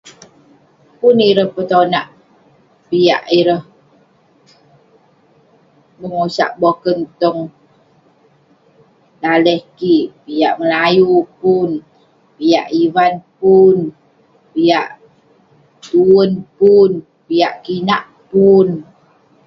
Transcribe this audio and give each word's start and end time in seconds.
Pun 0.99 1.15
ireh 1.29 1.49
petonak 1.55 2.07
piak 2.89 3.23
ireh 3.39 3.63
bengosak 5.99 6.51
boken 6.61 6.97
tong..daleh 7.21 9.61
kik, 9.77 10.05
piak 10.23 10.53
melayu 10.61 11.13
pun, 11.39 11.69
piak 12.37 12.67
ivan 12.83 13.13
pun, 13.39 13.77
piak.. 14.53 14.87
tuern 15.85 16.31
pun..piak 16.57 17.53
kinak 17.65 18.03
pun.. 18.29 18.67